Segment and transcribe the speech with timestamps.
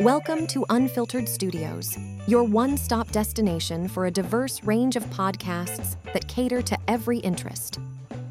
[0.00, 1.96] Welcome to Unfiltered Studios,
[2.26, 7.78] your one stop destination for a diverse range of podcasts that cater to every interest.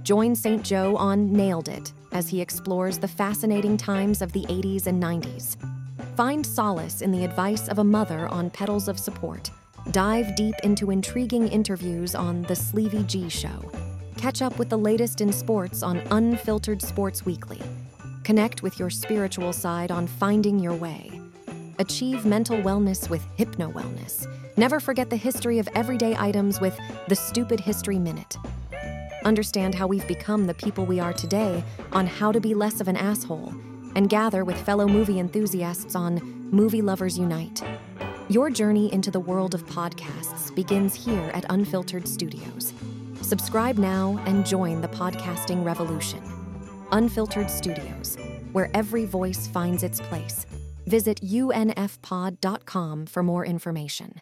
[0.03, 0.61] Join St.
[0.61, 5.57] Joe on Nailed It as he explores the fascinating times of the 80s and 90s.
[6.15, 9.49] Find solace in the advice of a mother on Petals of Support.
[9.89, 13.71] Dive deep into intriguing interviews on The Sleevy G Show.
[14.17, 17.61] Catch up with the latest in sports on Unfiltered Sports Weekly.
[18.23, 21.24] Connect with your spiritual side on Finding Your Way.
[21.77, 24.27] Achieve mental wellness with Hypno Wellness.
[24.55, 26.79] Never forget the history of everyday items with
[27.09, 28.37] the Stupid History Minute.
[29.25, 31.61] Understand how we've become the people we are today
[31.91, 33.53] on How to Be Less of an Asshole,
[33.95, 37.61] and gather with fellow movie enthusiasts on Movie Lovers Unite.
[38.29, 42.73] Your journey into the world of podcasts begins here at Unfiltered Studios.
[43.21, 46.21] Subscribe now and join the podcasting revolution.
[46.93, 48.17] Unfiltered Studios,
[48.53, 50.45] where every voice finds its place.
[50.85, 54.21] Visit unfpod.com for more information.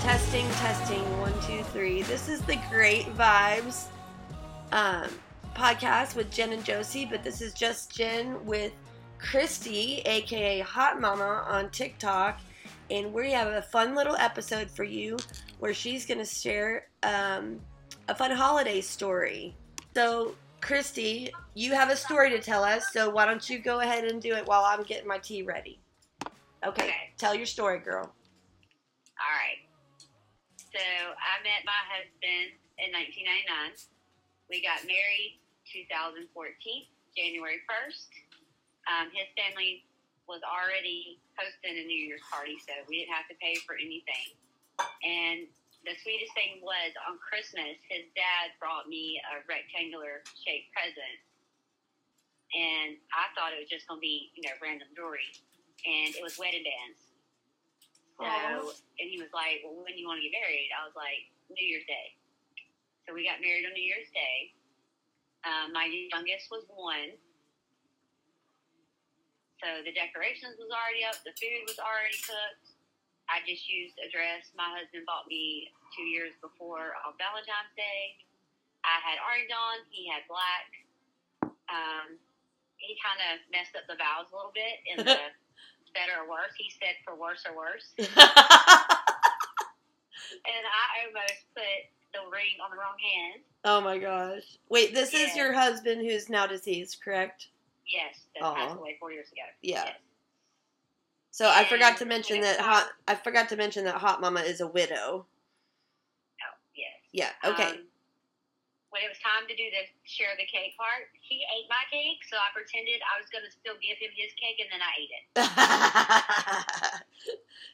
[0.00, 2.02] Testing, testing, one, two, three.
[2.02, 3.86] This is the Great Vibes
[4.72, 5.08] um,
[5.54, 8.72] podcast with Jen and Josie, but this is just Jen with
[9.24, 12.40] Christy, aka Hot Mama, on TikTok.
[12.90, 15.16] And we have a fun little episode for you
[15.58, 17.58] where she's going to share um,
[18.08, 19.56] a fun holiday story.
[19.94, 24.04] So, Christy, you have a story to tell us, so why don't you go ahead
[24.04, 25.80] and do it while I'm getting my tea ready?
[26.66, 26.94] Okay, Okay.
[27.18, 28.04] tell your story, girl.
[28.04, 29.60] All right.
[30.58, 33.72] So I met my husband in 1999.
[34.50, 35.40] We got married
[35.72, 36.28] 2014,
[37.16, 38.08] January 1st.
[38.88, 39.84] Um, his family
[40.28, 44.36] was already hosting a New Year's party, so we didn't have to pay for anything.
[45.04, 45.48] And
[45.84, 51.20] the sweetest thing was on Christmas, his dad brought me a rectangular shaped present.
[52.56, 55.28] And I thought it was just going to be, you know, random jewelry.
[55.84, 57.00] And it was wedding bands.
[58.16, 58.70] So,
[59.02, 61.26] and he was like, "Well, when do you want to get married?" I was like,
[61.50, 62.14] "New Year's Day."
[63.04, 64.54] So we got married on New Year's Day.
[65.42, 67.18] Um, my youngest was one.
[69.64, 72.76] So the decorations was already up, the food was already cooked.
[73.32, 78.20] I just used a dress my husband bought me two years before on Valentine's Day.
[78.84, 80.68] I had orange on, he had black.
[81.72, 82.20] Um,
[82.76, 85.16] he kind of messed up the vows a little bit in the
[85.96, 86.52] better or worse.
[86.60, 87.88] He said for worse or worse.
[90.44, 93.40] And I almost put the ring on the wrong hand.
[93.64, 94.58] oh my gosh.
[94.68, 97.48] Wait, this is your husband who's now deceased, correct?
[97.92, 99.42] Yes, that passed away four years ago.
[99.62, 99.84] Yeah.
[99.84, 99.94] Yes.
[101.30, 104.60] So I forgot to mention that hot I forgot to mention that Hot Mama is
[104.60, 105.26] a widow.
[105.26, 106.94] Oh, yes.
[107.12, 107.70] Yeah, okay.
[107.70, 107.86] Um,
[108.94, 112.22] when it was time to do the share the cake part, he ate my cake,
[112.30, 114.92] so I pretended I was going to still give him his cake, and then I
[115.02, 117.02] ate it.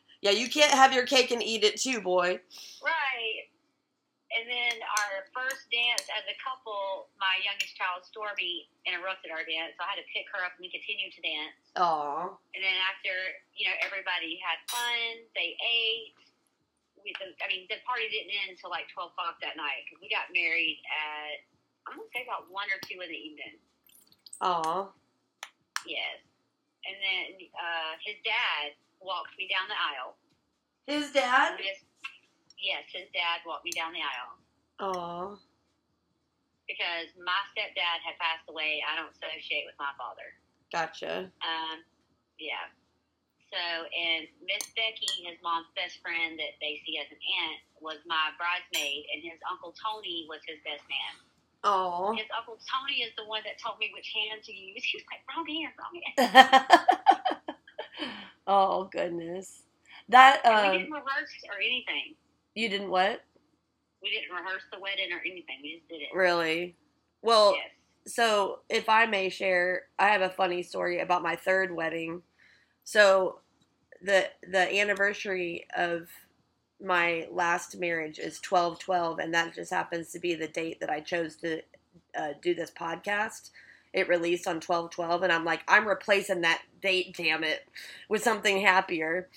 [0.23, 2.41] yeah, you can't have your cake and eat it too, boy.
[2.83, 3.00] Right.
[4.41, 9.77] And then our first dance as a couple, my youngest child, Stormy, interrupted our dance,
[9.77, 11.61] so I had to pick her up and we continued to dance.
[11.77, 12.33] Aw.
[12.57, 13.13] And then after,
[13.53, 16.17] you know, everybody had fun, they ate.
[17.05, 20.01] We, the, I mean, the party didn't end until like 12 o'clock that night because
[20.01, 21.45] we got married at,
[21.85, 23.61] I'm going to say about 1 or 2 in the evening.
[24.41, 24.89] Aw.
[25.85, 26.17] Yes.
[26.89, 28.73] And then uh, his dad
[29.05, 30.17] walked me down the aisle.
[30.89, 31.61] His dad?
[31.61, 31.85] His,
[32.63, 34.35] yes, his dad walked me down the aisle
[34.81, 35.39] Oh.
[36.69, 38.81] because my stepdad had passed away.
[38.87, 40.29] I don't associate with my father.
[40.73, 41.29] Gotcha.
[41.45, 41.83] Um,
[42.39, 42.71] yeah.
[43.53, 43.59] So,
[43.91, 48.31] and Miss Becky, his mom's best friend that they see as an aunt, was my
[48.39, 51.15] bridesmaid, and his uncle Tony was his best man.
[51.65, 52.15] Oh.
[52.15, 54.85] His uncle Tony is the one that told me which hand to use.
[54.87, 56.71] He was like, wrong hand, wrong hand.
[58.47, 59.63] oh goodness.
[60.09, 62.15] That And we um didn't rehearse or anything.
[62.61, 63.23] You didn't what?
[64.03, 65.59] We didn't rehearse the wedding or anything.
[65.63, 66.09] We just did it.
[66.15, 66.77] Really?
[67.23, 68.15] Well, Yes.
[68.15, 72.23] so if I may share, I have a funny story about my third wedding.
[72.85, 73.41] So
[74.03, 76.09] the the anniversary of
[76.83, 80.91] my last marriage is twelve twelve, and that just happens to be the date that
[80.91, 81.61] I chose to
[82.19, 83.51] uh, do this podcast.
[83.93, 87.69] It released on twelve twelve, and I'm like, I'm replacing that date, damn it,
[88.09, 89.29] with something happier.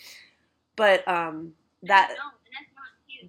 [0.78, 1.54] But um,
[1.84, 2.43] that No, that's not cute.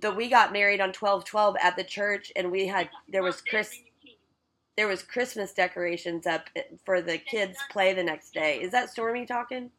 [0.01, 3.41] The we got married on twelve twelve at the church, and we had there was
[3.41, 3.69] Chris.
[3.71, 4.19] better than your teeth.
[4.77, 6.49] there was Christmas decorations up
[6.85, 8.61] for the kids play the next day.
[8.61, 9.71] Is that Stormy talking?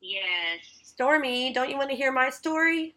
[0.00, 0.64] Yes.
[0.82, 2.94] Stormy, don't you want to hear my story?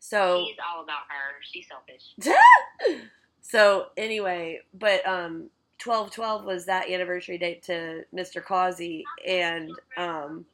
[0.00, 1.34] So She's all about her.
[1.50, 3.02] She's selfish.
[3.40, 8.44] so anyway, but um, twelve twelve was that anniversary date to Mr.
[8.44, 10.44] Causey, and um,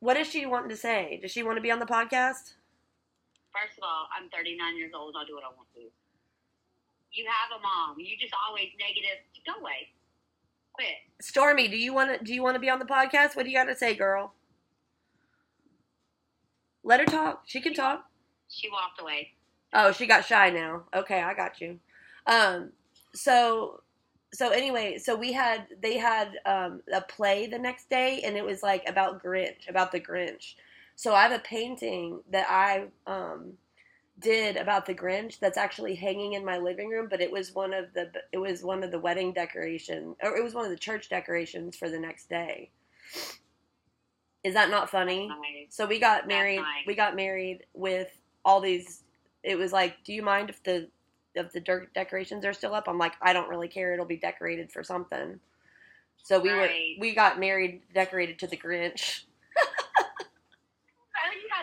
[0.00, 1.18] what is she wanting to say?
[1.20, 2.54] Does she want to be on the podcast?
[3.52, 5.14] First of all, I'm 39 years old.
[5.18, 5.80] I'll do what I want to.
[7.12, 7.98] You have a mom.
[7.98, 9.24] You just always negative.
[9.46, 9.88] Go away.
[10.72, 10.94] Quit.
[11.20, 13.34] Stormy, do you want to do you want to be on the podcast?
[13.34, 14.34] What do you got to say, girl?
[16.84, 17.42] Let her talk.
[17.46, 18.04] She can talk.
[18.48, 19.32] She walked away.
[19.72, 20.84] Oh, she got shy now.
[20.94, 21.80] Okay, I got you.
[22.26, 22.72] Um,
[23.14, 23.82] so
[24.32, 28.44] so anyway, so we had they had um, a play the next day, and it
[28.44, 30.54] was like about Grinch, about the Grinch.
[30.96, 33.52] So I have a painting that I um,
[34.18, 37.72] did about the Grinch that's actually hanging in my living room, but it was one
[37.72, 40.76] of the it was one of the wedding decoration, or it was one of the
[40.76, 42.70] church decorations for the next day.
[44.44, 45.28] Is that not funny?
[45.28, 45.38] Nice.
[45.70, 46.60] So we got married.
[46.60, 46.86] nice.
[46.86, 48.08] We got married with
[48.44, 49.02] all these.
[49.42, 50.88] It was like, do you mind if the
[51.38, 52.88] if the dirt decorations are still up?
[52.88, 53.92] I'm like, I don't really care.
[53.94, 55.40] It'll be decorated for something.
[56.22, 56.68] So we were
[56.98, 59.22] we got married decorated to the Grinch.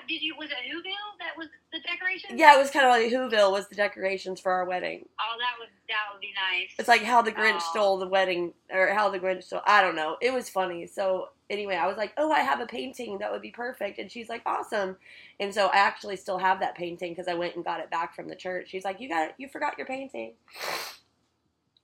[0.06, 2.38] Oh, did you, was it Whoville that was the decoration?
[2.38, 5.08] Yeah, it was kind of like Whoville was the decorations for our wedding.
[5.20, 6.70] Oh, that would, that would be nice.
[6.78, 7.72] It's like how the Grinch Aw.
[7.72, 9.62] stole the wedding, or how the Grinch stole.
[9.66, 10.18] I don't know.
[10.22, 10.86] It was funny.
[10.88, 14.12] So anyway, I was like, "Oh, I have a painting that would be perfect," and
[14.12, 14.98] she's like, "Awesome."
[15.40, 18.16] And so I actually still have that painting because I went and got it back
[18.16, 18.70] from the church.
[18.70, 20.34] She's like, "You got, you forgot your painting."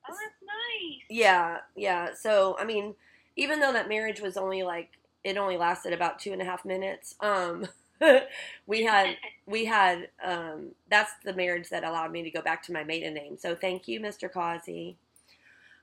[0.09, 1.05] Oh, that's nice.
[1.09, 2.09] Yeah, yeah.
[2.13, 2.95] So I mean,
[3.35, 4.89] even though that marriage was only like
[5.23, 7.67] it only lasted about two and a half minutes, um,
[8.67, 9.15] we had
[9.45, 13.13] we had um, that's the marriage that allowed me to go back to my maiden
[13.13, 13.37] name.
[13.37, 14.31] So thank you, Mr.
[14.31, 14.97] Causey.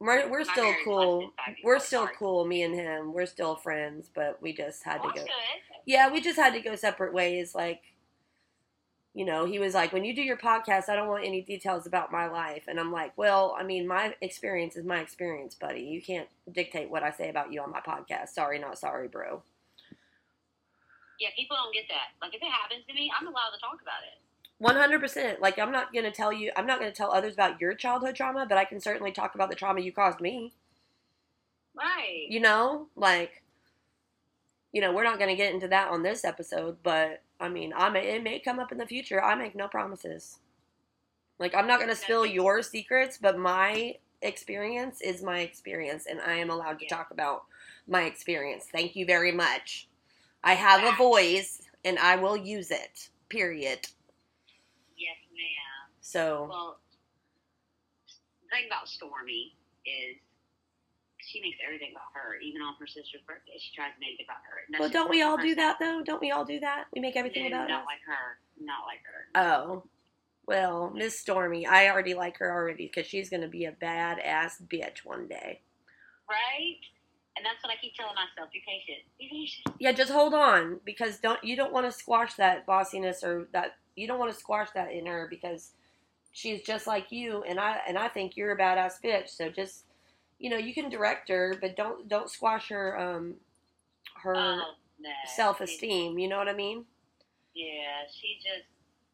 [0.00, 1.18] we're, we're my still marriage cool.
[1.20, 1.58] lasted five years.
[1.64, 2.14] We're still Sorry.
[2.18, 2.44] cool.
[2.46, 5.14] Me and him, we're still friends, but we just had to go.
[5.14, 5.28] good.
[5.86, 7.54] Yeah, we just had to go separate ways.
[7.54, 7.82] Like,
[9.14, 11.86] you know, he was like, when you do your podcast, I don't want any details
[11.86, 12.64] about my life.
[12.66, 15.82] And I'm like, well, I mean, my experience is my experience, buddy.
[15.82, 18.30] You can't dictate what I say about you on my podcast.
[18.30, 19.42] Sorry, not sorry, bro.
[21.20, 22.24] Yeah, people don't get that.
[22.26, 24.18] Like, if it happens to me, I'm allowed to talk about it.
[24.62, 25.40] 100%.
[25.40, 27.74] Like, I'm not going to tell you, I'm not going to tell others about your
[27.74, 30.52] childhood trauma, but I can certainly talk about the trauma you caused me.
[31.76, 32.26] Right.
[32.28, 33.42] You know, like,
[34.72, 37.72] you know, we're not going to get into that on this episode, but I mean,
[37.76, 39.22] I may it may come up in the future.
[39.22, 40.38] I make no promises.
[41.40, 46.20] Like, I'm not going to spill your secrets, but my experience is my experience, and
[46.20, 46.96] I am allowed to Yeah.
[46.96, 47.46] talk about
[47.88, 48.66] my experience.
[48.70, 49.88] Thank you very much.
[50.44, 53.10] I have a voice, and I will use it.
[53.28, 53.88] Period.
[54.96, 55.90] Yes, ma'am.
[56.00, 56.80] So, Well,
[58.42, 60.16] the thing about Stormy is
[61.26, 62.36] she makes everything about her.
[62.42, 64.62] Even on her sister's birthday, she tries to make it about her.
[64.78, 66.02] Well, don't we all do that though?
[66.04, 66.86] Don't we all do that?
[66.94, 67.86] We make everything No, about not us.
[67.86, 68.38] like her.
[68.60, 69.40] Not like her.
[69.40, 69.84] Oh,
[70.46, 75.04] well, Miss Stormy, I already like her already because she's gonna be a badass bitch
[75.04, 75.60] one day.
[76.28, 76.76] right?
[77.36, 78.52] And that's what I keep telling myself.
[78.52, 79.04] Be patient.
[79.18, 79.76] Be patient.
[79.80, 83.76] Yeah, just hold on because don't you don't want to squash that bossiness or that
[83.96, 85.72] you don't want to squash that in her because
[86.32, 89.28] she's just like you and I and I think you're a badass bitch.
[89.30, 89.84] So just
[90.42, 93.36] you know you can direct her, but don't don't squash her um
[94.22, 95.10] her Oh, no.
[95.36, 96.18] self esteem.
[96.18, 96.84] You know what I mean?
[97.54, 98.66] Yeah, she just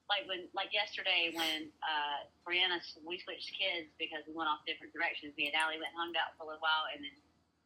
[0.08, 4.96] like when like yesterday when uh Brianna we switched kids because we went off different
[4.96, 5.36] directions.
[5.36, 7.12] Me and Allie went and hung out for a little while, and then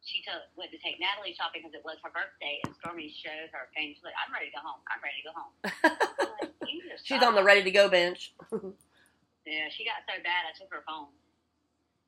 [0.03, 2.59] she took went to take Natalie shopping because it was her birthday.
[2.67, 3.95] And Stormy showed her face.
[3.95, 4.83] She's like, "I'm ready to go home.
[4.91, 5.53] I'm ready to go home."
[6.43, 8.33] Like, She's on the ready to go bench.
[9.45, 10.47] Yeah, she got so bad.
[10.47, 11.07] I took her phone,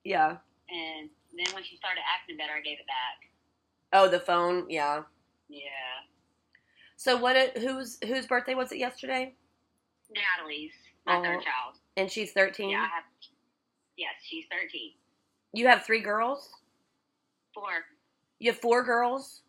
[0.06, 0.38] yeah.
[0.70, 3.30] and then when she started acting better, I gave it back.
[3.94, 4.70] Oh, the phone.
[4.70, 5.04] Yeah.
[5.48, 5.62] Yeah,
[6.98, 7.36] So what?
[7.36, 9.36] It, whose whose birthday was it yesterday?
[10.10, 10.72] Natalie's
[11.06, 11.22] my Oh.
[11.24, 11.76] third child.
[11.98, 12.72] And she's thirteen.
[12.72, 13.04] Yeah, I have.
[13.96, 14.94] Yes, she's thirteen.
[15.54, 16.50] You have three girls.
[17.54, 17.70] Four.
[18.40, 19.42] You have four girls.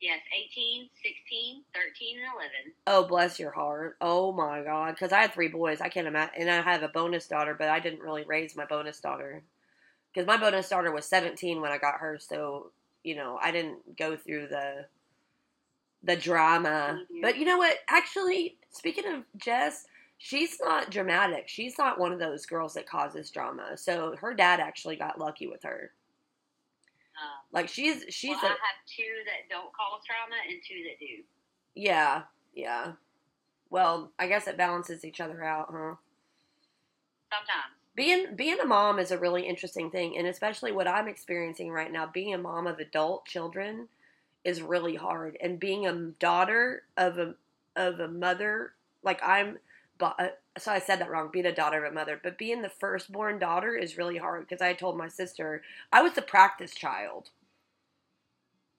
[0.00, 2.50] Yes, 18, 16, 13, and 11.
[2.86, 3.96] Oh, bless your heart.
[4.02, 4.92] Oh my God.
[4.92, 5.80] Because I had three boys.
[5.80, 6.34] I can't imagine.
[6.42, 9.42] And I have a bonus daughter, but I didn't really raise my bonus daughter.
[10.16, 12.18] Because my bonus daughter was 17 when I got her.
[12.18, 12.72] So,
[13.04, 14.86] you know, I didn't go through the
[16.02, 17.04] the drama.
[17.10, 17.20] Mhm.
[17.20, 17.76] But you know what?
[17.88, 21.48] Actually, speaking of Jess, she's not dramatic.
[21.48, 23.76] She's not one of those girls that causes drama.
[23.76, 25.92] So her dad actually got lucky with her.
[27.20, 30.82] Um, Like she's she's well, a I have two that don't cause trauma and two
[30.84, 31.24] that do.
[31.74, 32.22] Yeah,
[32.54, 32.94] Yeah.
[33.68, 35.96] Well, I guess it balances each other out, huh?
[37.30, 37.75] Sometimes.
[37.96, 41.92] Being being a mom is a really interesting thing, and especially what I'm experiencing right
[41.92, 43.88] now, being a mom of adult children
[44.44, 45.38] is really hard.
[45.42, 47.36] And being a daughter of a
[47.76, 48.74] of a mother,
[49.04, 49.58] like I'm
[50.00, 51.30] uh, so I said that wrong.
[51.32, 54.62] Being a daughter of a mother, but being the firstborn daughter is really hard because
[54.62, 55.62] I told my sister
[55.92, 57.30] I was the practice child.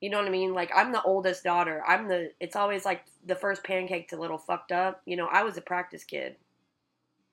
[0.02, 0.54] You know what I mean?
[0.54, 1.84] Like I'm the oldest daughter.
[1.88, 2.32] I'm the.
[2.40, 5.02] It's always like the first pancake's a little fucked up.
[5.06, 6.38] You know, I was a practice kid,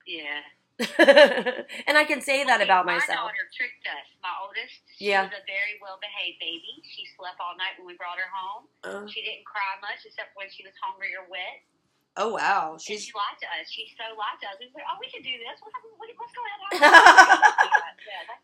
[0.07, 0.41] Yeah.
[1.87, 3.31] and I can say that See, about my myself.
[3.31, 4.07] daughter tricked us.
[4.23, 5.31] My oldest, she Yeah.
[5.31, 6.83] was a very well behaved baby.
[6.83, 8.67] She slept all night when we brought her home.
[8.83, 11.63] Uh, She didn't cry much except when she was hungry or wet.
[12.19, 13.71] oh wow, And she's she lied to us.
[13.71, 14.57] She so lied to us.
[14.59, 15.57] We said, "Oh, we can do this.
[15.63, 16.71] What, what, what's going on?"
[18.11, 18.35] yeah,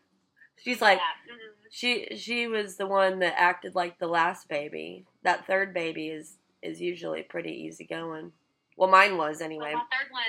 [0.63, 1.35] she's like yeah.
[1.35, 1.51] mhm.
[1.69, 5.05] she she was the one that acted like the last baby.
[5.23, 8.31] That third baby is is usually pretty easygoing.
[8.77, 9.73] Well, mine was anyway.
[9.73, 10.23] Well, my third one,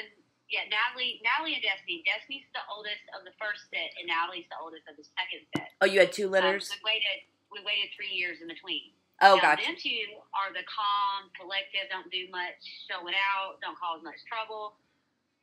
[0.53, 2.05] yeah, Natalie, Natalie and Destiny.
[2.05, 5.73] Destiny's the oldest of the first set, and Natalie's the oldest of the second set.
[5.81, 6.69] Oh, you had two Um, litters.
[6.69, 7.25] we waited.
[7.49, 8.93] We waited three years in between.
[9.25, 9.65] Oh, now, gotcha.
[9.65, 14.77] Them two are the calm, collective, don't do much, showing out, don't cause much trouble.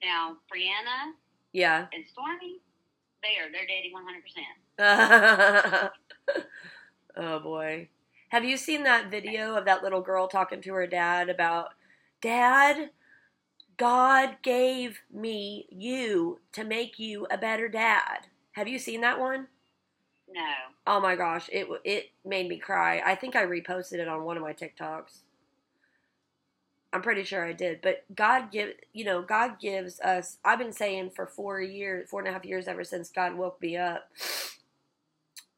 [0.03, 1.13] Now, Brianna
[1.53, 1.87] Yeah.
[1.93, 2.59] and Stormy,
[3.25, 4.53] they are they're dating one hundred percent.
[7.17, 7.89] oh boy.
[8.29, 11.69] Have you seen that video of that little girl talking to her dad about,
[12.21, 12.91] Dad,
[13.79, 18.27] God gave me you to make you a better dad?
[18.53, 19.47] Have you seen that one?
[20.27, 20.53] No,
[20.87, 23.01] Oh my gosh, it it made me cry.
[23.05, 25.19] I think I reposted it on one of my TikToks.
[26.91, 27.81] I'm pretty sure I did.
[27.81, 30.37] But God give you know God gives us.
[30.43, 33.61] I've been saying for four years, four and a half years, ever since God woke
[33.61, 34.09] me up.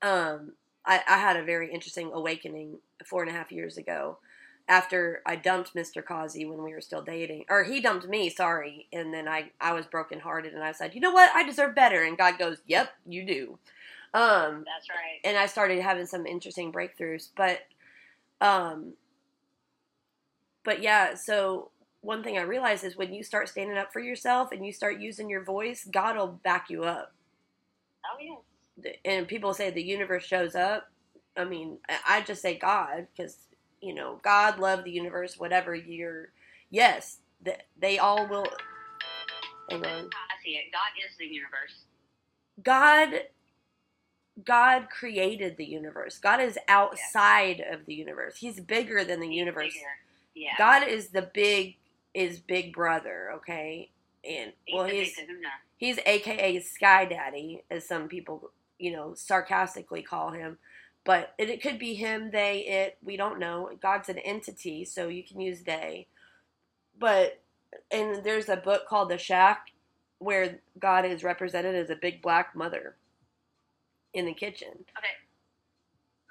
[0.01, 0.53] Um,
[0.85, 4.17] I, I had a very interesting awakening four and a half years ago.
[4.67, 6.03] After I dumped Mr.
[6.03, 9.73] Causey when we were still dating, or he dumped me, sorry, and then I I
[9.73, 12.91] was brokenhearted and I said, you know what, I deserve better, and God goes, yep,
[13.05, 13.59] you do.
[14.13, 15.19] Um, that's right.
[15.23, 17.29] and I started having some interesting breakthroughs.
[17.35, 17.59] But,
[18.41, 18.93] um,
[20.63, 21.15] but yeah.
[21.15, 24.73] So one thing I realized is when you start standing up for yourself and you
[24.73, 27.13] start using your voice, God will back you up.
[28.05, 28.95] Oh yes.
[29.05, 30.89] And people say the universe shows up.
[31.37, 31.77] I mean,
[32.07, 33.37] I just say God because
[33.81, 36.29] you know God, love, the universe, whatever you're.
[36.69, 38.45] Yes, th- they all will.
[39.69, 40.05] Hang on.
[40.05, 40.71] I see it.
[40.71, 41.85] God is the universe.
[42.63, 43.23] God
[44.45, 46.17] God created the universe.
[46.17, 48.37] God is outside of the universe.
[48.37, 49.73] He's bigger than the He's universe.
[50.35, 50.49] Yeah.
[50.57, 51.77] God is the big
[52.13, 53.89] is big brother, okay?
[54.23, 55.15] And well he's
[55.77, 60.57] he's aka Sky Daddy, as some people, you know, sarcastically call him.
[61.03, 63.69] But it, it could be him, they, it, we don't know.
[63.81, 66.07] God's an entity, so you can use they.
[66.99, 67.41] But
[67.89, 69.71] and there's a book called The Shack
[70.19, 72.95] where God is represented as a big black mother
[74.13, 74.69] in the kitchen.
[74.69, 75.15] Okay.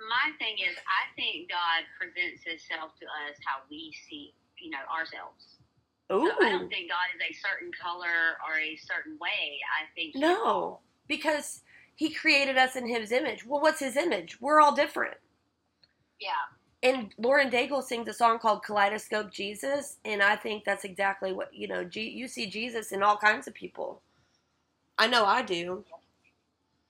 [0.08, 4.84] My thing is, I think God presents Himself to us how we see, you know,
[4.88, 5.58] ourselves.
[6.12, 6.26] Ooh.
[6.26, 9.58] So I don't think God is a certain color or a certain way.
[9.70, 11.62] I think No, because
[12.00, 13.44] he created us in his image.
[13.44, 14.40] Well, what's his image?
[14.40, 15.18] We're all different.
[16.18, 16.30] Yeah.
[16.82, 21.52] And Lauren Daigle sings a song called Kaleidoscope Jesus, and I think that's exactly what
[21.52, 21.84] you know.
[21.84, 24.00] G- you see Jesus in all kinds of people.
[24.96, 25.84] I know I do,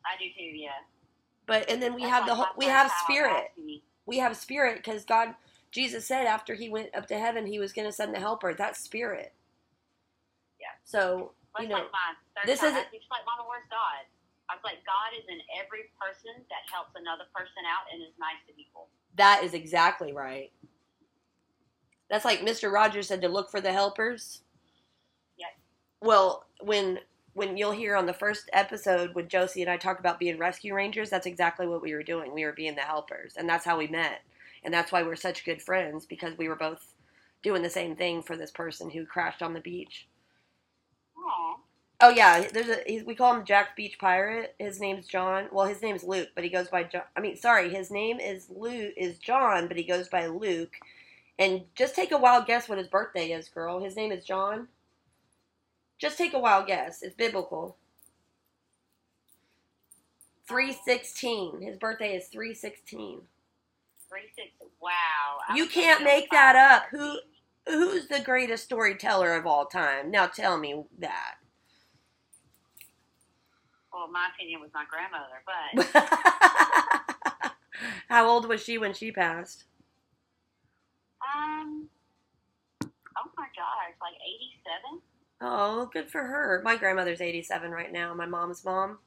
[0.06, 0.56] I do too.
[0.56, 0.70] Yeah.
[1.46, 3.50] but and then we That's have the whole, we have spirit.
[4.06, 5.34] We have spirit because God,
[5.72, 8.54] Jesus said after he went up to heaven, he was going to send the helper.
[8.54, 9.32] That's spirit.
[10.60, 10.66] Yeah.
[10.84, 14.06] So That's you know, like this isn't- It's like, Mama, where's God?
[14.50, 18.14] I was like, God is in every person that helps another person out and is
[18.18, 18.88] nice to people.
[19.16, 20.50] that is exactly right.
[22.10, 22.72] That's like Mr.
[22.72, 24.42] Rogers said to look for the helpers.
[25.38, 25.50] Yes.
[26.00, 26.98] Well, when
[27.34, 30.74] when you'll hear on the first episode when Josie and I talked about being rescue
[30.74, 32.34] rangers, that's exactly what we were doing.
[32.34, 34.22] We were being the helpers, and that's how we met,
[34.64, 36.94] and that's why we're such good friends because we were both
[37.42, 40.08] doing the same thing for this person who crashed on the beach.
[41.16, 41.56] Aw.
[42.02, 44.54] Oh yeah, there's a he's, we call him Jack Beach Pirate.
[44.58, 45.48] His name's John.
[45.52, 47.02] Well, his name's Luke, but he goes by John.
[47.16, 50.74] I mean, sorry, his name is Luke is John, but he goes by Luke.
[51.38, 53.82] And just take a wild guess what his birthday is, girl.
[53.82, 54.68] His name is John.
[55.98, 57.02] Just take a wild guess.
[57.02, 57.76] It's biblical.
[60.48, 61.60] Three sixteen.
[61.60, 63.20] His birthday is three sixteen.
[64.08, 64.48] Three six.
[64.80, 64.90] Wow.
[65.48, 66.84] I You can't make that up.
[66.90, 67.18] Who
[67.66, 70.10] who's the greatest storyteller of all time?
[70.10, 71.34] Now tell me that.
[73.92, 77.52] Well, my opinion was my grandmother, but
[78.08, 79.64] How old was she when she passed?
[81.22, 81.88] um,
[83.16, 84.14] oh my gosh, like
[84.94, 85.00] 87.
[85.42, 86.60] Oh, good for her.
[86.64, 88.98] My grandmother's 87 right now, my mom's mom.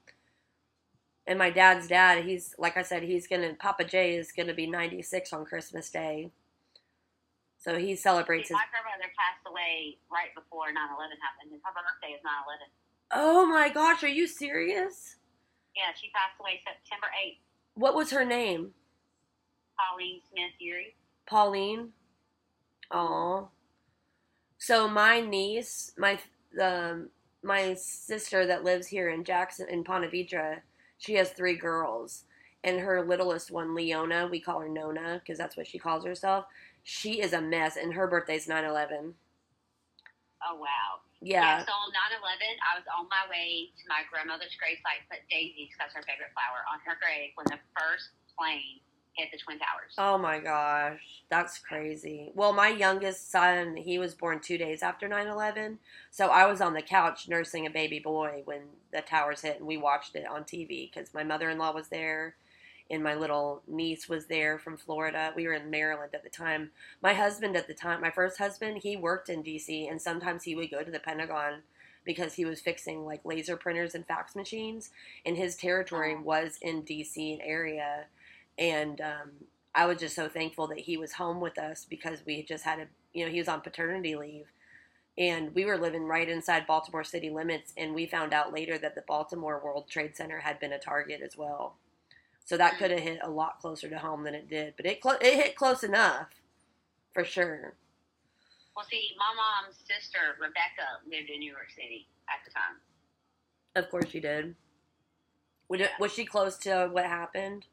[1.26, 4.48] And my dad's dad, he's, like I said, he's going to, Papa Jay is going
[4.48, 6.32] to be 96 on Christmas Day.
[7.60, 8.60] So he celebrates See, his.
[8.60, 10.76] my grandmother passed away right before 9/11
[11.24, 12.68] happened, and her birthday is 9/11.
[13.12, 15.18] Oh my gosh, are you serious?
[15.76, 17.38] Yeah, she passed away September 8th.
[17.76, 18.72] What was her name?
[19.78, 20.94] Pauline Smith Urey.
[21.26, 21.90] Pauline.
[22.92, 23.50] Oh.
[24.58, 26.20] So my niece, my
[26.62, 27.10] um,
[27.44, 30.62] my sister that lives here in Jackson in Ponte Vedra,
[30.98, 32.24] she has three girls,
[32.64, 36.46] and her littlest one, Leona, we call her Nona because that's what she calls herself.
[36.84, 39.14] She is a mess, and her birthday's 9-11.
[40.46, 41.00] Oh wow.
[41.24, 41.64] Yeah.
[41.66, 45.72] So on 9/11, I was on my way to my grandmother's grave site, put daisies,
[45.80, 48.84] that's her favorite flower, on her grave when the first plane
[49.16, 49.94] hit the Twin Towers.
[49.98, 51.00] Oh my gosh,
[51.30, 52.32] that's crazy.
[52.34, 55.80] Well, my youngest son, he was born two days after 9 11.
[56.12, 58.62] So I was on the couch nursing a baby boy when
[58.92, 61.90] the towers hit, and we watched it on TV because my mother in law was
[61.90, 62.36] there
[62.90, 65.34] and my little niece was there from Florida.
[65.36, 66.72] We were in Maryland at the time.
[67.02, 70.56] My husband at the time, my first husband, he worked in DC, and sometimes he
[70.56, 71.62] would go to the Pentagon
[72.06, 74.92] because he was fixing like laser printers and fax machines,
[75.26, 78.06] and his territory was in DC area
[78.58, 79.32] and um,
[79.76, 82.64] I was just so thankful that he was home with us because we had just
[82.64, 84.46] had a you know he was on paternity leave
[85.18, 88.96] and we were living right inside Baltimore city limits and we found out later that
[88.96, 91.76] the Baltimore World Trade Center had been a target as well
[92.46, 95.02] so that could have hit a lot closer to home than it did but it
[95.02, 96.28] clo- it hit close enough
[97.14, 97.74] for sure
[98.76, 102.78] Well, see, my mom's sister Rebecca lived in New York City at the time.
[103.76, 104.56] of course she did
[105.70, 107.66] Would it, was she close to what happened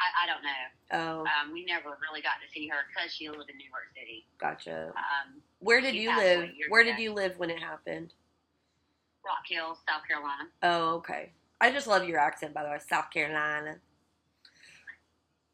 [0.00, 1.22] I, I don't know.
[1.22, 3.88] oh Um, we never really got to see her because she lived in New York
[3.96, 4.26] City.
[4.38, 6.90] gotcha Um, where did you live where ago.
[6.90, 8.12] did you live when it happened
[9.24, 10.50] Rock Hill, South Carolina.
[10.62, 11.30] Oh, okay.
[11.64, 12.76] I just love your accent, by the way.
[12.76, 13.80] South Carolina.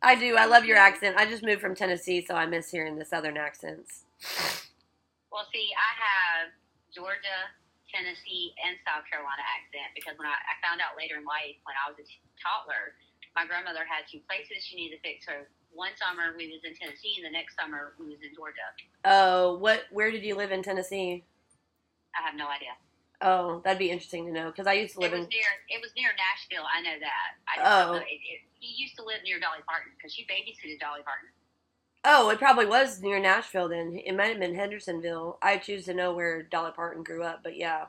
[0.03, 0.35] I do.
[0.35, 1.15] I love your accent.
[1.15, 4.03] I just moved from Tennessee, so I miss hearing the southern accents.
[5.31, 6.51] Well, see, I have
[6.91, 7.47] Georgia,
[7.95, 11.79] Tennessee, and South Carolina accent because when I, I found out later in life when
[11.79, 12.99] I was a t- toddler,
[13.39, 15.47] my grandmother had two places she needed to fix her.
[15.71, 18.67] One summer we was in Tennessee, and the next summer we was in Georgia.
[19.07, 19.87] Oh, what?
[19.95, 21.23] Where did you live in Tennessee?
[22.19, 22.75] I have no idea.
[23.23, 25.31] Oh, that'd be interesting to know because I used to live It was in.
[25.31, 25.51] near.
[25.69, 26.67] It was near Nashville.
[26.73, 27.31] I know that.
[27.47, 27.93] I Oh.
[27.93, 27.99] know.
[27.99, 31.29] It, it, he used to live near Dolly Parton because she babysitted Dolly Parton.
[32.05, 33.69] Oh, it probably was near Nashville.
[33.69, 35.39] Then it might have been Hendersonville.
[35.43, 37.87] I choose to know where Dolly Parton grew up, but yeah.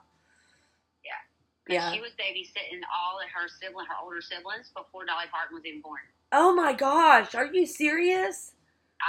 [1.05, 1.73] Yeah.
[1.75, 1.91] Yeah.
[1.93, 5.79] She was babysitting all of her sibling, her older siblings, before Dolly Parton was even
[5.81, 6.01] born.
[6.33, 8.51] Oh my gosh, are you serious?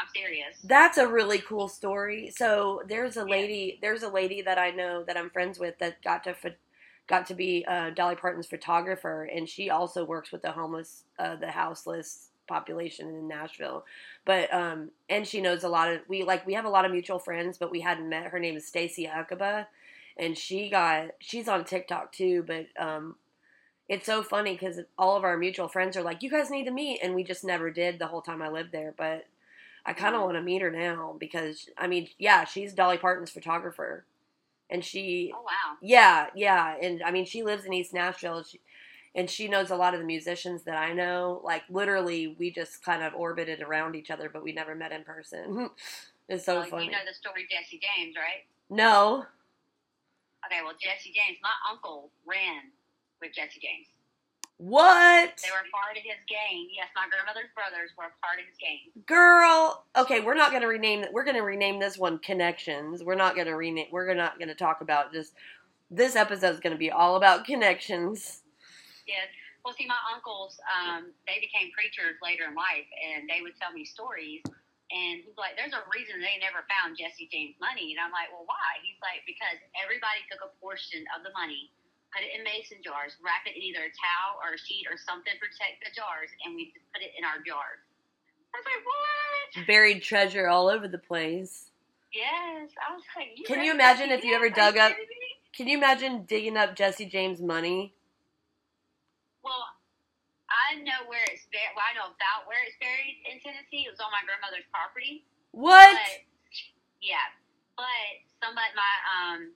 [0.01, 0.57] I'm serious.
[0.65, 2.31] That's a really cool story.
[2.31, 3.27] So there's a Yeah.
[3.27, 6.35] lady, there's a lady that I know that I'm friends with that got to
[7.09, 11.37] got to be uh, Dolly Parton's photographer, and she also works with the homeless, uh,
[11.37, 13.85] the houseless population in Nashville.
[14.25, 16.93] But um, and she knows a lot of we like we have a lot of
[16.93, 18.27] mutual friends, but we hadn't met.
[18.27, 19.69] Her name is Stacy Akaba,
[20.17, 22.45] and she got she's on TikTok too.
[22.47, 23.17] But um,
[23.89, 26.71] it's so funny because all of our mutual friends are like, "You guys need to
[26.71, 28.95] meet," and we just never did the whole time I lived there.
[28.97, 29.27] But
[29.85, 33.31] I kind of want to meet her now because I mean, yeah, she's Dolly Parton's
[33.31, 34.05] photographer,
[34.71, 35.77] and she, Oh wow.
[35.81, 38.61] yeah, yeah, and I mean, she lives in East Nashville, she,
[39.15, 41.41] and she knows a lot of the musicians that I know.
[41.45, 45.05] Like literally, we just kind of orbited around each other, but we never met in
[45.05, 45.71] person.
[46.29, 46.85] it's so well, funny.
[46.87, 48.45] You know the story Jesse James, right?
[48.71, 49.27] no,
[50.47, 52.75] Okay, well Jesse James, my uncle ran
[53.21, 53.87] with Jesse James.
[54.63, 56.71] What They were part of his gang.
[56.71, 58.95] Yes, my grandmother's brothers were part of his gang.
[59.11, 59.83] girl?
[59.99, 61.13] Okay, we're not gonna rename that.
[61.13, 63.03] We're gonna rename this one Connections.
[63.03, 63.89] We're not gonna rename.
[63.91, 65.35] We're not gonna talk about just.
[65.91, 68.43] This episode is gonna be all about connections.
[69.05, 69.27] Yes.
[69.65, 73.71] Well, see, my uncles, um, they became preachers later in life, and they would tell
[73.75, 74.43] me stories.
[74.95, 78.31] And he's like, "There's a reason they never found Jesse James' money." And I'm like,
[78.31, 81.71] "Well, why?" He's like, "Because everybody took a portion of the money,
[82.13, 84.97] put it in mason jars, wrap it in either a towel or a sheet or
[85.01, 87.81] something to protect the jars, and we just put it in our jars."
[88.55, 91.73] I was like, "What?" Buried treasure all over the place.
[92.13, 94.93] Yes, I was like, Can you imagine if you ever dug up-
[95.57, 97.95] Can you imagine digging up Jesse James' money?
[99.43, 99.65] Well,
[100.49, 101.73] I know where it's buried.
[101.77, 103.89] Well, I know about where it's buried in Tennessee.
[103.89, 105.25] It was on my grandmother's property.
[105.53, 105.93] What?
[105.97, 106.21] But
[107.01, 107.33] yeah,
[107.77, 107.87] but
[108.41, 109.53] somebody, my um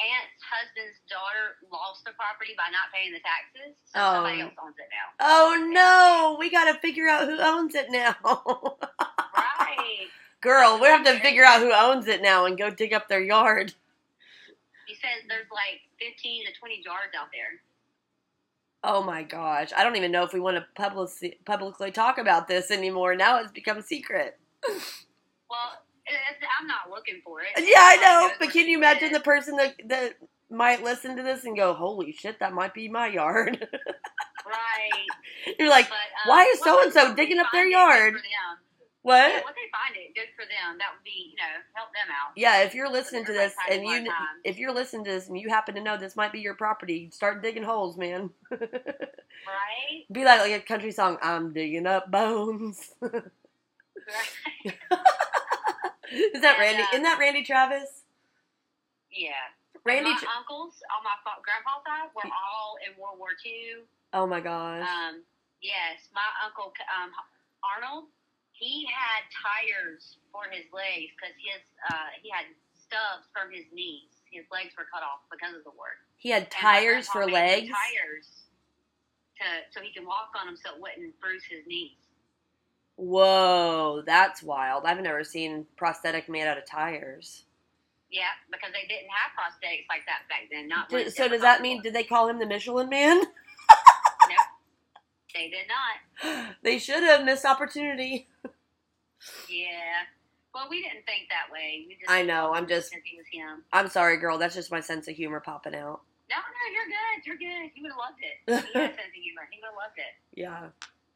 [0.00, 4.12] aunt's husband's daughter lost the property by not paying the taxes, so Oh.
[4.18, 5.06] somebody else owns it now.
[5.20, 8.14] Oh no, we gotta figure out who owns it now.
[9.36, 10.06] Right?
[10.40, 13.22] Girl, we have to figure out who owns it now and go dig up their
[13.22, 13.74] yard.
[14.86, 17.60] He says there's like 15 to 20 jars out there.
[18.82, 19.70] Oh my gosh.
[19.76, 23.14] I don't even know if we want to public- publicly talk about this anymore.
[23.16, 24.38] Now it's become secret.
[24.68, 25.82] Well,
[26.60, 27.48] I'm not looking for it.
[27.58, 28.30] Yeah, I know.
[28.38, 30.14] But can you imagine the person that, that
[30.50, 33.66] might listen to this and go, holy shit, that might be my yard?
[34.46, 35.56] Right.
[35.58, 38.16] You're like, But, um, why is so-and-so digging up their yard?
[39.04, 39.30] What?
[39.30, 40.78] Yeah, they find it, good for them.
[40.78, 42.32] That would be, you know, help them out.
[42.36, 44.40] Yeah, if you're listening to this and you time.
[44.44, 47.10] if you're listening to this and you happen to know this might be your property,
[47.12, 48.30] start digging holes, man.
[48.50, 50.06] Right?
[50.12, 52.94] be like like a country song, I'm digging up bones.
[54.66, 54.76] Right.
[56.14, 56.82] Is that And, Randy?
[56.82, 58.02] uh, Isn't that Randy Travis?
[59.10, 59.50] yeah.
[59.84, 60.12] Randy.
[60.12, 63.84] my Tra- uncles on my fa- grandpa's side were all in World War II.
[64.16, 64.86] oh my gosh.
[64.88, 65.20] Um,
[65.60, 67.12] yes, my uncle um,
[67.60, 68.08] Arnold,
[68.56, 71.60] he had tires for his legs because his
[71.92, 74.08] uh, he had stubs from his knees.
[74.32, 75.94] His legs were cut off because of the war.
[76.16, 77.68] he had tires for legs.
[77.68, 78.28] Tires
[79.42, 81.98] to so he can walk on them so it wouldn't bruise his knees.
[82.96, 84.84] Whoa, that's wild.
[84.86, 87.44] I've never seen prosthetic made out of tires.
[88.10, 90.68] Yeah, because they didn't have prosthetics like that back then.
[90.68, 93.22] Not Did- so does that mean did they call him the Michelin Man?
[94.26, 94.36] No,
[95.34, 96.54] they did not?
[96.62, 98.26] they should have missed opportunity.
[99.50, 100.06] Yeah.
[100.54, 101.84] Well, we didn't think that way.
[101.88, 103.64] We just I know, I'm just- because was him.
[103.72, 104.38] I'm sorry, girl.
[104.38, 106.00] That's just my sense of humor popping out.
[106.30, 107.26] No, no, you're good.
[107.26, 107.70] You're good.
[107.74, 108.66] He would have loved it.
[108.72, 109.42] He had a sense of humor.
[109.50, 110.40] He would have loved it.
[110.40, 110.68] Yeah,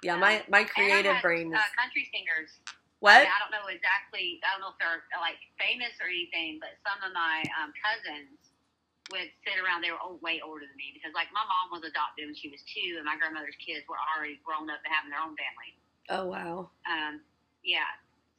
[0.02, 0.16] yeah.
[0.16, 2.50] My my I creative had, brain is Uh, country singers.
[2.66, 3.22] I, what?
[3.22, 4.42] mean, I don't know exactly.
[4.42, 8.38] I don't know if they're like famous or anything, but some of my um, cousins
[9.14, 9.80] would sit around.
[9.86, 12.50] They were old, way older than me because, like, my mom was adopted when she
[12.50, 15.70] was two, and my grandmother's kids were already grown up and having their own family.
[16.10, 16.70] Oh wow.
[16.90, 17.22] Um,
[17.62, 17.86] yeah.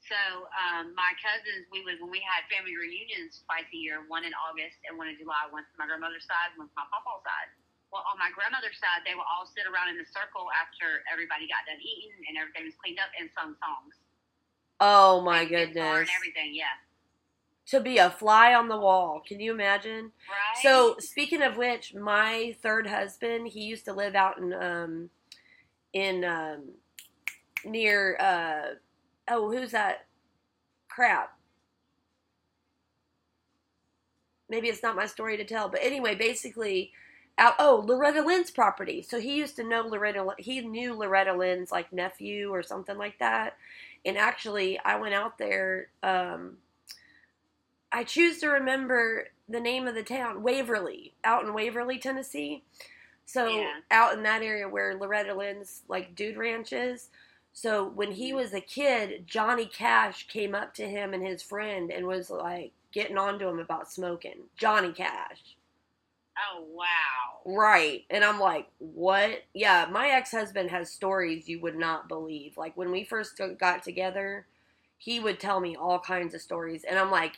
[0.08, 0.18] So
[0.56, 4.34] um, my cousins, we would when we had family reunions twice a year, one in
[4.34, 7.50] August and one in July, one from my grandmother's side, one from my papa's side.
[7.92, 11.50] Well, on my grandmother's side, they would all sit around in a circle after everybody
[11.50, 13.98] got done eating and everything was cleaned up and sung songs.
[14.80, 16.06] Oh my goodness.
[16.06, 16.78] And everything, yeah.
[17.74, 19.22] To be a fly on the wall.
[19.26, 20.12] Can you imagine?
[20.30, 20.62] Right.
[20.62, 25.10] So speaking of which, my third husband, he used to live out in um
[25.94, 26.70] in um
[27.66, 28.76] near uh
[29.30, 30.06] oh who's that
[30.88, 31.38] crap.
[34.50, 36.92] Maybe it's not my story to tell, but anyway, basically
[37.40, 39.02] out oh Loretta Lynn's property.
[39.02, 43.20] So he used to know Loretta he knew Loretta Lynn's like nephew or something like
[43.20, 43.58] that.
[44.06, 46.58] And actually I went out there um
[47.92, 52.64] I choose to remember the name of the town, Waverly, out in Waverly, Tennessee.
[53.26, 53.82] So Yeah.
[53.92, 57.10] out in that area where Loretta Lynn's like dude ranch is.
[57.54, 61.92] So when he was a kid, Johnny Cash came up to him and his friend
[61.92, 64.44] and was like getting on to him about smoking.
[64.58, 65.58] Johnny Cash.
[66.40, 66.86] Oh wow.
[67.46, 68.06] Right.
[68.10, 69.44] And I'm like, what?
[69.54, 72.58] Yeah, my ex husband has stories you would not believe.
[72.58, 74.46] Like when we first got together,
[74.98, 76.84] he would tell me all kinds of stories.
[76.84, 77.38] And I'm like,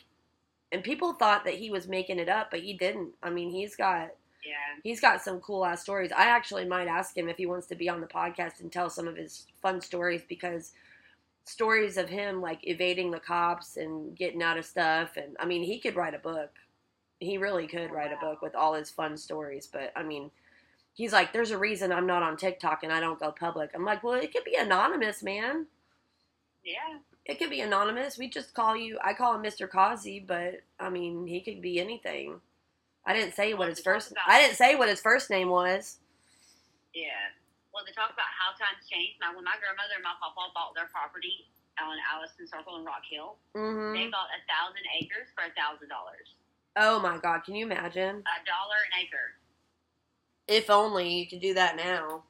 [0.72, 3.12] and people thought that he was making it up, but he didn't.
[3.22, 4.10] I mean, he's got
[4.44, 4.80] Yeah.
[4.82, 6.12] he's got some cool ass stories.
[6.12, 8.90] I actually might ask him if he wants to be on the podcast and tell
[8.90, 10.72] some of his fun stories because
[11.44, 15.62] stories of him like evading the cops and getting out of stuff and I mean
[15.64, 16.50] he could write a book.
[17.22, 20.30] He really could write a book with all his fun stories, but I mean
[20.94, 23.70] he's like there's a reason I'm not on TikTok and I don't go public.
[23.74, 25.66] I'm like, "Well, it could be anonymous, man.
[26.64, 26.98] Yeah.
[27.24, 28.18] It could be anonymous.
[28.18, 29.70] We just call you I call him Mr.
[29.70, 32.40] Causey, but I mean, he could be anything.
[33.06, 35.98] I didn't say what his first I didn't say what his first name was.
[36.94, 37.30] Yeah.
[37.72, 40.74] Well, to talk about how times change, now when my grandmother and my papa bought
[40.76, 41.48] their property
[41.80, 45.88] on Allison Circle in Rock Hill, hmm they bought a thousand acres for a thousand
[45.88, 46.36] dollars.
[46.76, 47.44] Oh my God!
[47.44, 48.24] Can you imagine?
[48.24, 49.36] A dollar an acre,
[50.48, 52.24] If only you could do that now.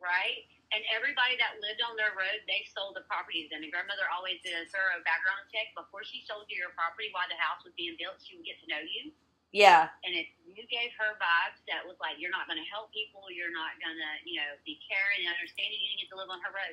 [0.00, 0.44] right?
[0.72, 3.52] And everybody that lived on their road, they sold the properties.
[3.52, 7.12] And the grandmother always did a thorough background check before she sold you your property
[7.12, 8.16] while the house was being built.
[8.24, 9.12] She would get to know you.
[9.52, 12.88] Yeah, And if you gave her vibes that was like you're not going to help
[12.88, 16.16] people, you're not going to, you know, be caring and understanding, you didn't get to
[16.16, 16.72] live on her road.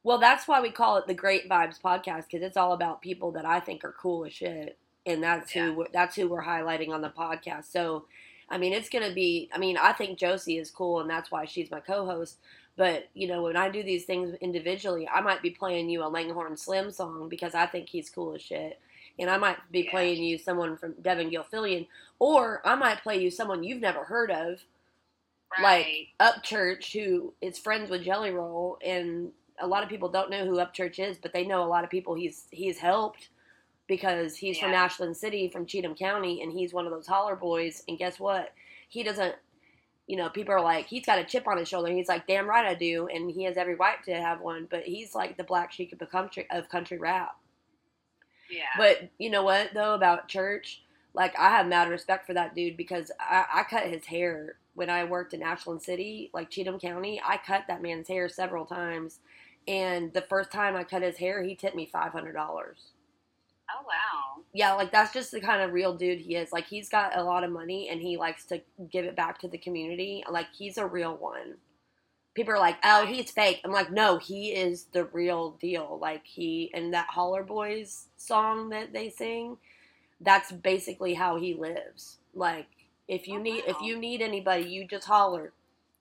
[0.00, 3.28] Well, that's why we call it the Great Vibes Podcast because it's all about people
[3.36, 7.00] that I think are cool as shit, and that's who that's who we're highlighting on
[7.00, 7.66] the podcast.
[7.72, 8.06] So,
[8.50, 9.48] I mean, it's gonna be.
[9.54, 12.38] I mean, I think Josie is cool, and that's why she's my co-host.
[12.76, 16.08] But you know, when I do these things individually, I might be playing you a
[16.08, 18.80] Langhorne Slim song because I think he's cool as shit,
[19.18, 19.90] and I might be Yeah.
[19.92, 21.86] playing you someone from Devon Gilfillian,
[22.18, 24.60] or I might play you someone you've never heard of,
[25.52, 25.62] Right.
[25.62, 30.44] like Upchurch, who is friends with Jelly Roll, and a lot of people don't know
[30.44, 33.28] who Upchurch is, but they know a lot of people he's he's helped
[33.88, 37.82] because he's from Ashland City, from Cheatham County, and he's one of those holler boys.
[37.88, 38.52] And guess what?
[38.88, 39.34] He doesn't.
[40.06, 41.90] You know, people are like, he's got a chip on his shoulder.
[41.92, 44.68] He's like, damn right I do, and he has every right to have one.
[44.70, 47.36] But he's like the black sheep of the country of country rap.
[48.50, 48.62] Yeah.
[48.76, 50.82] But you know what though about church?
[51.14, 54.90] Like I have mad respect for that dude because I, I cut his hair when
[54.90, 57.20] I worked in Ashland City, like Cheatham County.
[57.24, 59.20] I cut that man's hair several times,
[59.66, 62.92] and the first time I cut his hair, he tipped me five hundred dollars.
[63.70, 64.44] Oh wow.
[64.52, 66.52] Yeah, like that's just the kind of real dude he is.
[66.52, 69.48] Like he's got a lot of money and he likes to give it back to
[69.48, 70.24] the community.
[70.30, 71.56] Like he's a real one.
[72.34, 76.22] People are like, "Oh, he's fake." I'm like, "No, he is the real deal." Like
[76.26, 79.58] he and that Holler Boys song that they sing,
[80.20, 82.18] that's basically how he lives.
[82.34, 82.68] Like
[83.08, 85.52] if you Oh, need if you need anybody, you just holler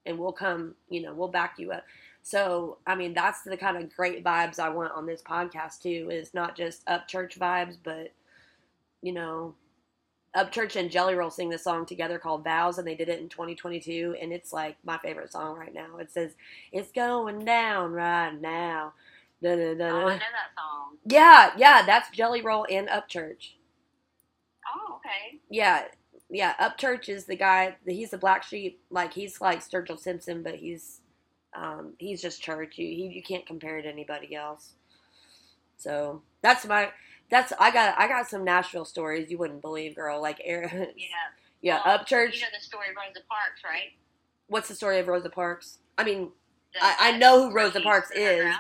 [0.06, 1.84] and we'll come, you know, we'll back you up.
[2.26, 6.10] So, I mean, that's the kind of great vibes I want on this podcast too.
[6.12, 8.14] Is not just Upchurch vibes, but
[9.04, 9.54] you know,
[10.36, 13.30] Upchurch and Jelly Roll sing this song together called Vows, and they did it in
[13.30, 15.98] 2022, and it's like my favorite song right now.
[16.00, 16.34] It says,
[16.72, 18.94] "It's going down right now."
[19.44, 20.98] Da, da, da, Oh, I know that song.
[21.06, 23.52] Yeah, yeah, that's Jelly Roll and Upchurch.
[24.76, 25.42] Oh, okay.
[25.52, 25.84] Yeah,
[26.32, 26.56] yeah.
[26.60, 27.76] Upchurch is the guy.
[27.86, 28.82] He's the black sheep.
[28.90, 31.02] Like he's like Sturgill Simpson, but he's
[31.56, 32.78] um, he's just church.
[32.78, 34.74] You he, you can't compare it to anybody else.
[35.78, 36.90] So that's my
[37.30, 40.22] that's I got I got some Nashville stories you wouldn't believe, girl.
[40.22, 41.06] Like Aaron, Yeah.
[41.62, 42.36] yeah, Well, Upchurch.
[42.36, 43.92] You know the story of Rosa Parks, right?
[44.48, 45.80] What's the story of Rosa Parks?
[45.98, 46.32] I mean,
[46.74, 48.54] The I- I know who Rosa Parks is.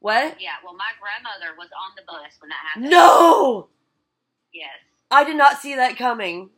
[0.00, 0.40] what?
[0.40, 0.52] Yeah.
[0.64, 2.90] Well, my grandmother was on the bus when that happened.
[2.90, 3.68] No,
[4.52, 4.70] Yes.
[5.10, 6.50] I did not see that coming.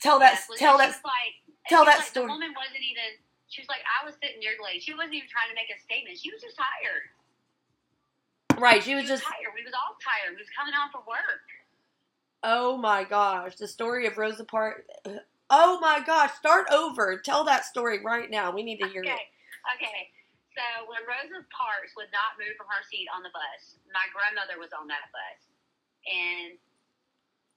[0.00, 1.34] Tell that Yes, well, tell that like,
[1.68, 2.26] tell that like, story.
[2.26, 3.23] The woman wasn't even.
[3.54, 4.82] She was like, I was sitting near the lady.
[4.82, 6.18] She wasn't even trying to make a statement.
[6.18, 7.06] She was just tired.
[8.58, 8.82] right.
[8.82, 9.54] She She was was just tired.
[9.54, 10.34] We was all tired.
[10.34, 11.46] We was coming home from work.
[12.42, 14.82] Oh my gosh, the story of Rosa Parks.
[15.50, 17.16] Oh my gosh, start over.
[17.20, 18.50] Tell that story right now.
[18.50, 19.14] We need to hear Okay.
[19.14, 19.28] it.
[19.78, 20.00] Okay.
[20.56, 24.58] So when Rosa Parks would not move from her seat on the bus, my grandmother
[24.58, 25.40] was on that bus,
[26.08, 26.58] and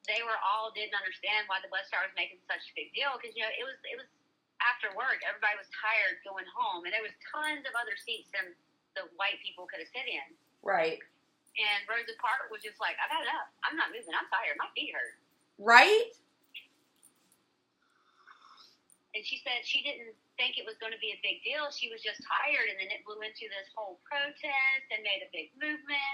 [0.08, 3.16] they were all didn't understand why the bus driver was making such a big deal
[3.20, 4.08] because you know it was it was
[4.62, 8.54] after work, everybody was tired going home, and there was tons of other seats than
[8.98, 10.26] the white people could have sit in.
[10.66, 10.98] Right.
[11.58, 13.50] And Rosa Parks was just like, I've had enough.
[13.66, 14.14] I'm not moving.
[14.14, 14.58] I'm tired.
[14.62, 15.18] My feet hurt.
[15.58, 16.14] Right?
[19.18, 21.74] And she said she didn't think it was going to be a big deal.
[21.74, 25.30] She was just tired, and then it blew into this whole protest and made a
[25.34, 26.14] big movement.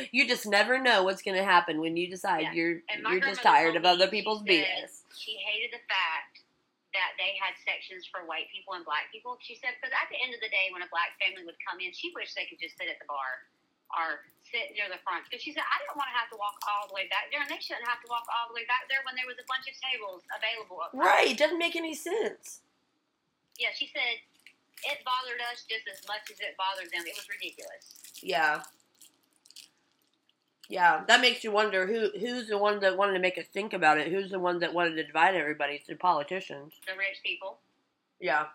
[0.16, 2.52] you just never know what's going to happen when you decide Yeah.
[2.56, 2.80] you're
[3.12, 5.04] you're just tired of other people's BS.
[5.12, 6.31] She hated the fact
[6.92, 9.40] that they had sections for white people and black people.
[9.40, 11.80] She said, because at the end of the day, when a black family would come
[11.80, 13.48] in, she wished they could just sit at the bar
[13.96, 15.24] or sit near the front.
[15.28, 17.40] Because she said, I don't want to have to walk all the way back there,
[17.40, 19.46] and they shouldn't have to walk all the way back there when there was a
[19.48, 20.80] bunch of tables available.
[20.80, 22.64] Up front." Right, doesn't make any sense.
[23.56, 24.20] Yeah, she said
[24.84, 27.04] it bothered us just as much as it bothered them.
[27.04, 28.00] It was ridiculous.
[28.20, 28.64] Yeah.
[30.68, 33.72] Yeah, that makes you wonder who who's the one that wanted to make us think
[33.72, 34.08] about it.
[34.08, 35.74] Who's the one that wanted to divide everybody?
[35.74, 36.72] It's the politicians.
[36.86, 37.58] The rich people.
[38.20, 38.46] Yeah.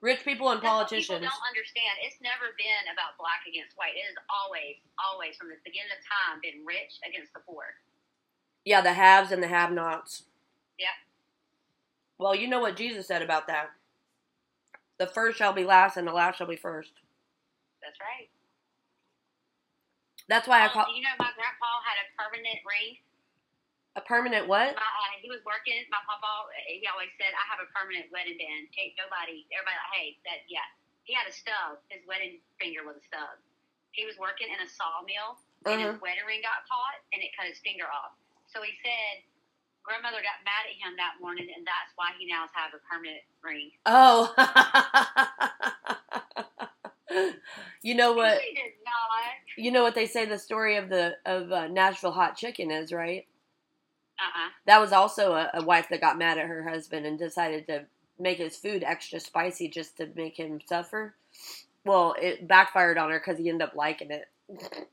[0.00, 1.20] Rich people and That's politicians.
[1.20, 1.98] People don't understand.
[2.02, 3.92] It's never been about black against white.
[3.92, 7.76] It has always, always, from the beginning of time, been rich against the poor.
[8.64, 10.22] Yeah, the haves and the have-nots.
[10.78, 10.96] Yeah.
[12.16, 13.70] Well, you know what Jesus said about that.
[14.98, 16.92] The first shall be last, and the last shall be first.
[17.82, 18.28] That's right.
[20.30, 22.96] That's why I Oh, call you know my grandpa had a permanent ring?
[23.98, 24.78] a permanent what?
[24.78, 25.82] My, uh, he was working.
[25.90, 29.90] My papa, he always said, "I have a permanent wedding band." Can't nobody, everybody, like,
[29.98, 30.62] hey, that yeah.
[31.02, 31.82] He had a stub.
[31.90, 33.34] His wedding finger was a stub.
[33.90, 35.90] He was working in a sawmill, and Uh-huh.
[35.90, 38.14] his wedding ring got caught, and it cut his finger off.
[38.46, 39.26] So he said,
[39.82, 43.26] grandmother got mad at him that morning, and that's why he now has a permanent
[43.42, 43.74] ring.
[43.90, 44.30] Oh.
[47.82, 48.40] you know what?
[48.40, 49.24] Did not.
[49.56, 52.92] You know what they say the story of the of uh, Nashville hot chicken is,
[52.92, 53.26] right?
[54.18, 54.50] Uh-uh.
[54.66, 57.86] That was also a, a wife that got mad at her husband and decided to
[58.18, 61.14] make his food extra spicy just to make him suffer.
[61.84, 64.26] Well, it backfired on her because he ended up liking it.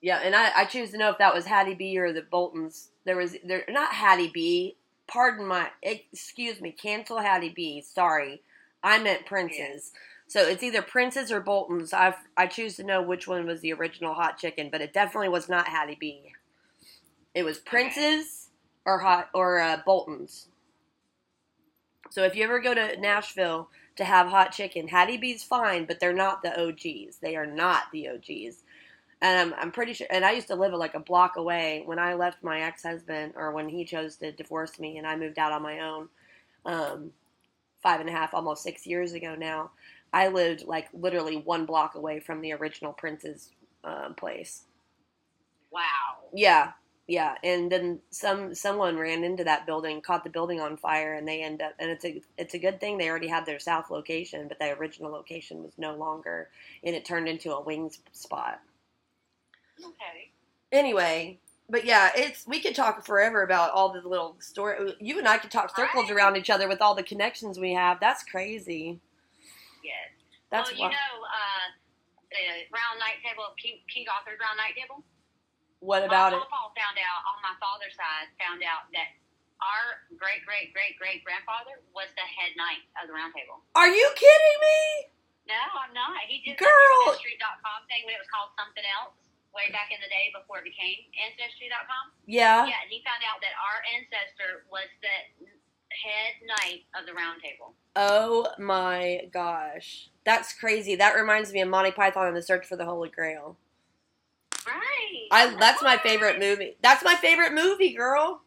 [0.00, 2.88] Yeah, and I, I choose to know if that was Hattie B or the Boltons.
[3.04, 4.76] There was there not Hattie B.
[5.06, 6.72] Pardon my excuse me.
[6.72, 7.82] Cancel Hattie B.
[7.82, 8.42] Sorry,
[8.82, 9.92] I meant Prince's.
[10.26, 11.92] So it's either Prince's or Bolton's.
[11.92, 15.28] I I choose to know which one was the original hot chicken, but it definitely
[15.28, 16.32] was not Hattie B.
[17.34, 18.48] It was Prince's
[18.84, 20.48] or hot or uh, Bolton's.
[22.10, 26.00] So if you ever go to Nashville to have hot chicken, Hattie B's fine, but
[26.00, 27.18] they're not the OGs.
[27.18, 28.62] They are not the OGs.
[29.22, 31.98] And I'm, I'm pretty sure, and I used to live like a block away when
[31.98, 35.38] I left my ex husband, or when he chose to divorce me and I moved
[35.38, 36.08] out on my own,
[36.64, 37.10] um,
[37.82, 39.70] five and a half, almost six years ago now.
[40.12, 43.50] I lived like literally one block away from the original Prince's
[43.84, 44.64] um, place.
[45.70, 46.28] Wow.
[46.34, 46.72] Yeah,
[47.10, 51.26] yeah, and then some someone ran into that building, caught the building on fire, and
[51.26, 51.72] they end up.
[51.80, 54.78] And it's a it's a good thing they already had their south location, but the
[54.78, 56.50] original location was no longer,
[56.84, 58.60] and it turned into a wings spot.
[59.80, 60.30] Okay.
[60.70, 61.40] Anyway,
[61.70, 64.94] but yeah, it's we could talk forever about all the little story.
[65.00, 66.16] You and I could talk circles Right.
[66.16, 68.00] around each other with all the connections we have.
[68.00, 69.00] That's crazy.
[69.82, 70.10] Yes.
[70.50, 71.66] That's well, you why- know, uh,
[72.30, 72.42] the
[72.74, 75.02] round night table, King, King Arthur's round night table.
[75.80, 76.44] What about my it?
[76.50, 79.16] papa found out on my father's side found out that
[79.64, 83.62] our great great great great grandfather was the head knight of the round table.
[83.74, 84.80] Are you kidding me?
[85.48, 86.20] No, I'm not.
[86.28, 86.68] He did Girl!
[86.68, 89.16] the Ancestry.com thing when it was called something else
[89.54, 92.14] way back in the day before it became Ancestry.com.
[92.26, 92.66] Yeah.
[92.66, 95.16] Yeah, and he found out that our ancestor was the
[95.90, 97.74] head knight of the round table.
[97.96, 100.08] Oh my gosh.
[100.24, 100.94] That's crazy.
[100.96, 103.56] That reminds me of Monty Python and the Search for the Holy Grail.
[104.66, 105.28] Right.
[105.32, 106.76] I that's my favorite movie.
[106.82, 108.42] That's my favorite movie, girl.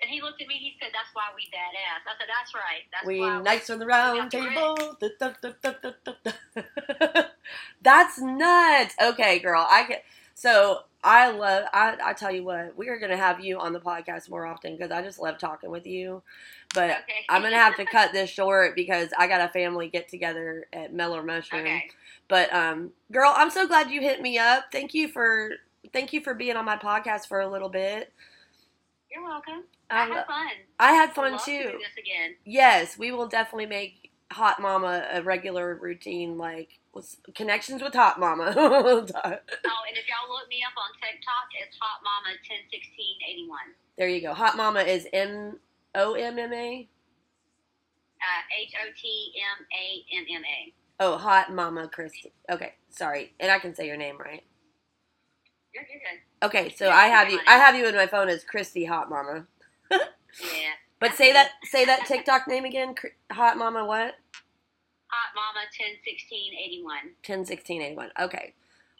[0.00, 0.54] And he looked at me.
[0.54, 2.82] He said, "That's why we badass." I said, "That's right.
[2.92, 4.96] That's We why." knights on the round table.
[5.00, 5.32] Da, da,
[7.14, 7.22] da.
[7.82, 8.94] That's nuts.
[9.00, 9.66] Okay, girl.
[9.68, 10.04] I get
[10.42, 11.66] so I love.
[11.72, 14.76] I I tell you what, we are gonna have you on the podcast more often
[14.76, 16.20] because I just love talking with you.
[16.74, 17.24] But Okay.
[17.28, 20.92] I'm gonna have to cut this short because I got a family get together at
[20.92, 21.62] Mellow Mushroom.
[21.62, 21.90] Okay.
[22.26, 24.64] But um, girl, I'm so glad you hit me up.
[24.72, 25.50] Thank you for
[25.92, 28.12] thank you for being on my podcast for a little bit.
[29.12, 29.64] You're welcome.
[29.90, 30.48] I, had fun.
[30.80, 31.78] I had fun To too.
[31.98, 32.34] again.
[32.44, 38.18] Yes, we will definitely make Hot Mamma a regular routine, like with connections with Hot
[38.20, 38.52] Mamma.
[38.56, 43.48] Oh, and if y'all look me up on TikTok, it's Hot Mamma ten sixteen eighty
[43.48, 43.74] one.
[43.96, 44.34] there you go.
[44.34, 45.58] Hot Mamma is M
[45.94, 46.88] O M M A.
[48.20, 50.72] Uh, H O T M A M M A.
[51.04, 52.32] Oh, Hot Mamma Christy.
[52.50, 54.42] Okay, sorry, and I can say your name right.
[55.74, 56.46] You're you're good.
[56.46, 57.40] Okay, so I have you.
[57.46, 59.46] I have you in my phone as Christy Hot Mamma.
[60.40, 60.70] Yeah.
[60.98, 62.94] But say that say that TikTok name again.
[63.32, 64.14] Hot Mamma what?
[65.12, 67.12] Hot Mamma ten sixteen eighty one.
[67.22, 68.10] Ten sixteen eighty one.
[68.18, 68.54] Okay,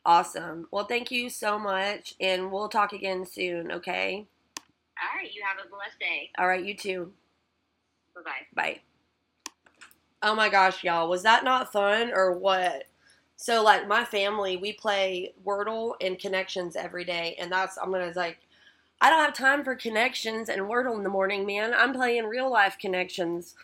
[0.05, 0.69] awesome.
[0.71, 3.73] Well, thank you so much, and we'll talk again soon.
[3.73, 4.27] Okay.
[5.01, 5.33] All right.
[5.33, 6.31] You have a blessed day.
[6.39, 7.13] All right, you too.
[8.15, 8.63] Bye bye.
[8.63, 8.81] Bye.
[10.23, 12.85] Oh my gosh, y'all, was that not fun or what?
[13.37, 18.13] So like my family, we play Wordle and connections every day, and that's I'm gonna
[18.15, 18.39] like
[19.01, 21.73] I don't have time for connections and Wordle in the morning, man.
[21.75, 23.57] I'm playing real life connections.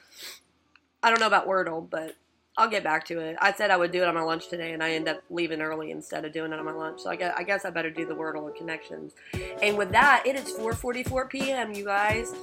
[1.00, 2.16] I don't know about Wordle, but
[2.58, 3.36] I'll get back to it.
[3.40, 5.62] I said I would do it on my lunch today, and I end up leaving
[5.62, 7.00] early instead of doing it on my lunch.
[7.00, 9.14] So I guess I, guess I better do the Wordle and connections.
[9.62, 11.72] And with that, it is 4:44 p.m.
[11.72, 12.34] You guys.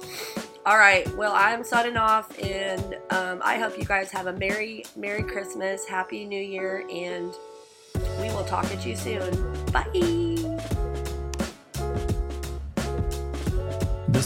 [0.64, 1.06] All right.
[1.16, 5.86] Well, I'm signing off, and um, I hope you guys have a merry, merry Christmas,
[5.86, 7.32] happy New Year, and
[8.18, 9.30] we will talk at you soon.
[9.66, 10.35] Bye.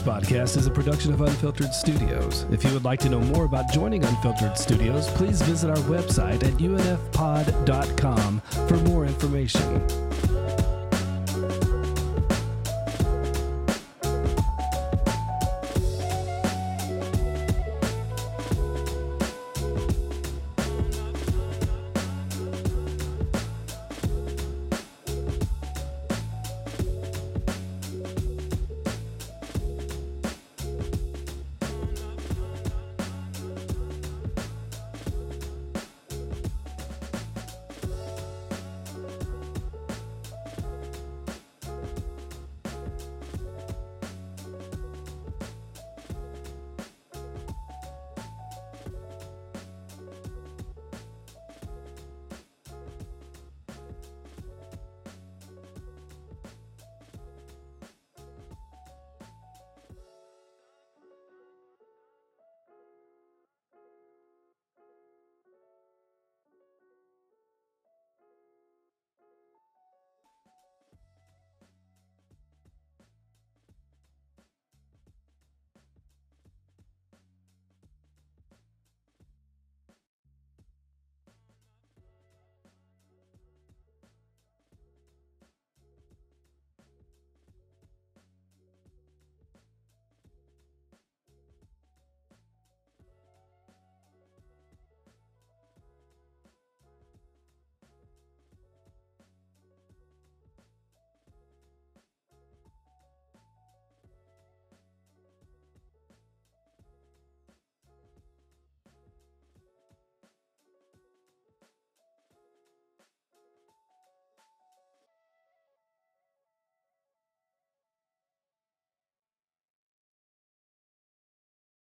[0.00, 2.46] This podcast is a production of Unfiltered Studios.
[2.50, 6.42] If you would like to know more about joining Unfiltered Studios, please visit our website
[6.42, 10.29] at unfpod.com for more information.